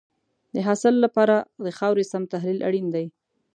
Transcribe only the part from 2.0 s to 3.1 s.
سم تحلیل اړین دی.